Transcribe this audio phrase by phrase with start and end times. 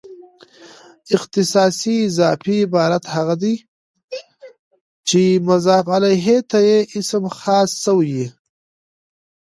[1.15, 3.55] اختصاصي اضافي عبارت هغه دئ،
[5.07, 8.27] چي مضاف الیه ته یو اسم خاص سوی يي.